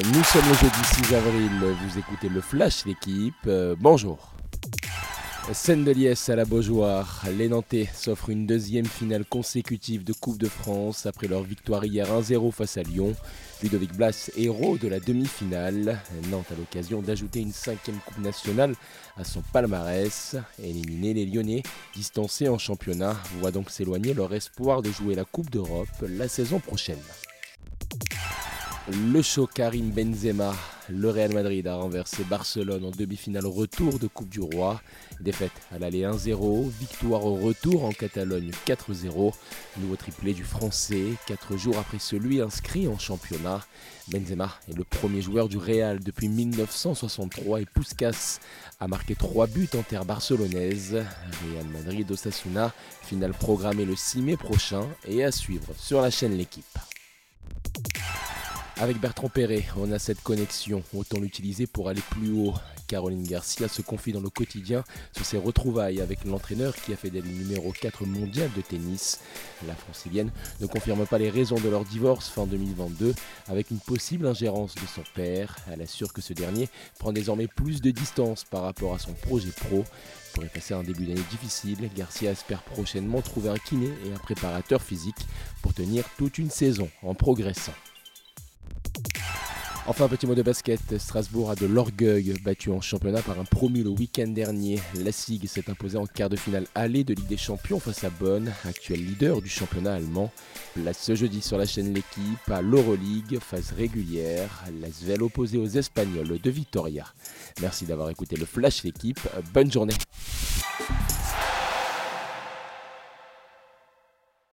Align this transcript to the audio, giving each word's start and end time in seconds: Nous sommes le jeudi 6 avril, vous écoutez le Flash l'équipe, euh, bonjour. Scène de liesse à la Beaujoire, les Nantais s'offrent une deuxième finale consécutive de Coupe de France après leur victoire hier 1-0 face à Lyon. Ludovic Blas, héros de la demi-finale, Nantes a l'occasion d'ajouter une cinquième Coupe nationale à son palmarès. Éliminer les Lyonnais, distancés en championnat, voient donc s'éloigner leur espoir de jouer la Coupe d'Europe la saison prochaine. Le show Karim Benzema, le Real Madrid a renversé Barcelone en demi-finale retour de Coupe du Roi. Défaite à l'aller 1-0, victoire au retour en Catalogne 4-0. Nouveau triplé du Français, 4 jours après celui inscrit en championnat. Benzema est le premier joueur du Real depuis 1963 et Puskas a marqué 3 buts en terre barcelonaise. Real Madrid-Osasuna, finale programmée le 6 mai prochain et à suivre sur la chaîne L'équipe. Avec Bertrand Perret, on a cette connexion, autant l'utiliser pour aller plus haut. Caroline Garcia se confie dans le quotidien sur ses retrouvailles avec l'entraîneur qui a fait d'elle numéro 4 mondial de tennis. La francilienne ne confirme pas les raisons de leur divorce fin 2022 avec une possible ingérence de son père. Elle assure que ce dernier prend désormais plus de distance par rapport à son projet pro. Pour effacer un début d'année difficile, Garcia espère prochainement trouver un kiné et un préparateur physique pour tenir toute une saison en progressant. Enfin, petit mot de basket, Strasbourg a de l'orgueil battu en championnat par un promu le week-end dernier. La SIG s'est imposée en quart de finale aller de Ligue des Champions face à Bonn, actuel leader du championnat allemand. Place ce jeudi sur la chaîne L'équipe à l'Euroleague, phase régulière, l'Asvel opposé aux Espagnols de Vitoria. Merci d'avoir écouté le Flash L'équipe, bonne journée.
Nous 0.00 0.24
sommes 0.24 0.48
le 0.48 0.54
jeudi 0.54 1.06
6 1.06 1.14
avril, 1.14 1.50
vous 1.84 1.98
écoutez 1.98 2.28
le 2.30 2.40
Flash 2.40 2.86
l'équipe, 2.86 3.34
euh, 3.46 3.76
bonjour. 3.78 4.32
Scène 5.52 5.84
de 5.84 5.92
liesse 5.92 6.30
à 6.30 6.36
la 6.36 6.46
Beaujoire, 6.46 7.24
les 7.36 7.48
Nantais 7.48 7.88
s'offrent 7.92 8.30
une 8.30 8.46
deuxième 8.46 8.86
finale 8.86 9.24
consécutive 9.26 10.02
de 10.02 10.14
Coupe 10.14 10.38
de 10.38 10.48
France 10.48 11.04
après 11.04 11.28
leur 11.28 11.42
victoire 11.42 11.84
hier 11.84 12.06
1-0 12.06 12.52
face 12.52 12.78
à 12.78 12.82
Lyon. 12.82 13.14
Ludovic 13.62 13.94
Blas, 13.94 14.30
héros 14.34 14.78
de 14.78 14.88
la 14.88 14.98
demi-finale, 14.98 16.00
Nantes 16.30 16.50
a 16.50 16.54
l'occasion 16.54 17.02
d'ajouter 17.02 17.40
une 17.40 17.52
cinquième 17.52 17.98
Coupe 18.06 18.18
nationale 18.18 18.74
à 19.18 19.24
son 19.24 19.42
palmarès. 19.52 20.36
Éliminer 20.62 21.12
les 21.12 21.26
Lyonnais, 21.26 21.62
distancés 21.94 22.48
en 22.48 22.56
championnat, 22.56 23.16
voient 23.40 23.52
donc 23.52 23.68
s'éloigner 23.68 24.14
leur 24.14 24.32
espoir 24.32 24.80
de 24.80 24.90
jouer 24.90 25.14
la 25.14 25.24
Coupe 25.24 25.50
d'Europe 25.50 25.88
la 26.00 26.28
saison 26.28 26.60
prochaine. 26.60 26.98
Le 28.90 29.22
show 29.22 29.46
Karim 29.46 29.92
Benzema, 29.92 30.52
le 30.88 31.08
Real 31.08 31.32
Madrid 31.32 31.68
a 31.68 31.76
renversé 31.76 32.24
Barcelone 32.24 32.84
en 32.84 32.90
demi-finale 32.90 33.46
retour 33.46 34.00
de 34.00 34.08
Coupe 34.08 34.28
du 34.28 34.40
Roi. 34.40 34.80
Défaite 35.20 35.52
à 35.70 35.78
l'aller 35.78 36.02
1-0, 36.02 36.68
victoire 36.68 37.24
au 37.24 37.36
retour 37.36 37.84
en 37.84 37.92
Catalogne 37.92 38.50
4-0. 38.66 39.34
Nouveau 39.78 39.94
triplé 39.94 40.34
du 40.34 40.42
Français, 40.42 41.04
4 41.28 41.56
jours 41.56 41.78
après 41.78 42.00
celui 42.00 42.40
inscrit 42.40 42.88
en 42.88 42.98
championnat. 42.98 43.64
Benzema 44.08 44.50
est 44.68 44.76
le 44.76 44.82
premier 44.82 45.22
joueur 45.22 45.48
du 45.48 45.58
Real 45.58 46.00
depuis 46.00 46.28
1963 46.28 47.60
et 47.60 47.66
Puskas 47.66 48.40
a 48.80 48.88
marqué 48.88 49.14
3 49.14 49.46
buts 49.46 49.70
en 49.78 49.82
terre 49.82 50.04
barcelonaise. 50.04 50.94
Real 50.94 51.66
Madrid-Osasuna, 51.72 52.72
finale 53.02 53.32
programmée 53.32 53.84
le 53.84 53.94
6 53.94 54.22
mai 54.22 54.36
prochain 54.36 54.88
et 55.06 55.22
à 55.22 55.30
suivre 55.30 55.72
sur 55.76 56.02
la 56.02 56.10
chaîne 56.10 56.36
L'équipe. 56.36 56.78
Avec 58.82 58.98
Bertrand 58.98 59.28
Perret, 59.28 59.62
on 59.76 59.92
a 59.92 60.00
cette 60.00 60.24
connexion, 60.24 60.82
autant 60.92 61.20
l'utiliser 61.20 61.68
pour 61.68 61.88
aller 61.88 62.02
plus 62.10 62.32
haut. 62.32 62.52
Caroline 62.88 63.22
Garcia 63.22 63.68
se 63.68 63.80
confie 63.80 64.10
dans 64.10 64.20
le 64.20 64.28
quotidien 64.28 64.82
sur 65.12 65.24
ses 65.24 65.38
retrouvailles 65.38 66.00
avec 66.00 66.24
l'entraîneur 66.24 66.74
qui 66.74 66.92
a 66.92 66.96
fait 66.96 67.08
d'elle 67.08 67.22
numéro 67.22 67.70
4 67.70 68.04
mondial 68.06 68.50
de 68.56 68.60
tennis. 68.60 69.20
La 69.68 69.76
francilienne 69.76 70.32
ne 70.60 70.66
confirme 70.66 71.06
pas 71.06 71.18
les 71.18 71.30
raisons 71.30 71.60
de 71.60 71.68
leur 71.68 71.84
divorce 71.84 72.28
fin 72.28 72.44
2022 72.44 73.14
avec 73.46 73.70
une 73.70 73.78
possible 73.78 74.26
ingérence 74.26 74.74
de 74.74 74.86
son 74.92 75.04
père. 75.14 75.54
Elle 75.72 75.82
assure 75.82 76.12
que 76.12 76.20
ce 76.20 76.32
dernier 76.32 76.68
prend 76.98 77.12
désormais 77.12 77.46
plus 77.46 77.82
de 77.82 77.92
distance 77.92 78.42
par 78.42 78.62
rapport 78.62 78.94
à 78.94 78.98
son 78.98 79.12
projet 79.12 79.52
pro. 79.52 79.84
Pour 80.34 80.42
effacer 80.42 80.74
un 80.74 80.82
début 80.82 81.06
d'année 81.06 81.22
difficile, 81.30 81.88
Garcia 81.94 82.32
espère 82.32 82.62
prochainement 82.62 83.22
trouver 83.22 83.50
un 83.50 83.58
kiné 83.58 83.90
et 84.04 84.12
un 84.12 84.18
préparateur 84.18 84.82
physique 84.82 85.28
pour 85.62 85.72
tenir 85.72 86.04
toute 86.18 86.38
une 86.38 86.50
saison 86.50 86.90
en 87.04 87.14
progressant. 87.14 87.74
Enfin, 89.88 90.06
petit 90.06 90.28
mot 90.28 90.36
de 90.36 90.42
basket, 90.42 90.96
Strasbourg 90.96 91.50
a 91.50 91.56
de 91.56 91.66
l'orgueil 91.66 92.34
battu 92.44 92.70
en 92.70 92.80
championnat 92.80 93.20
par 93.20 93.40
un 93.40 93.44
promu 93.44 93.82
le 93.82 93.90
week-end 93.90 94.28
dernier. 94.28 94.78
La 94.94 95.10
SIG 95.10 95.48
s'est 95.48 95.68
imposée 95.68 95.98
en 95.98 96.06
quart 96.06 96.30
de 96.30 96.36
finale 96.36 96.66
aller 96.76 97.02
de 97.02 97.14
Ligue 97.14 97.26
des 97.26 97.36
Champions 97.36 97.80
face 97.80 98.04
à 98.04 98.10
Bonn, 98.10 98.52
actuel 98.64 99.04
leader 99.04 99.42
du 99.42 99.48
championnat 99.48 99.94
allemand. 99.94 100.30
Place 100.74 100.98
ce 101.02 101.16
jeudi 101.16 101.42
sur 101.42 101.58
la 101.58 101.66
chaîne 101.66 101.92
L'équipe 101.92 102.50
à 102.50 102.62
l'Euroleague, 102.62 103.40
phase 103.40 103.72
régulière, 103.76 104.64
l'Asvel 104.80 105.20
opposé 105.20 105.58
aux 105.58 105.66
Espagnols 105.66 106.38
de 106.40 106.50
Vitoria. 106.50 107.06
Merci 107.60 107.84
d'avoir 107.84 108.08
écouté 108.08 108.36
le 108.36 108.46
Flash 108.46 108.84
L'équipe, 108.84 109.20
bonne 109.52 109.72
journée. 109.72 109.94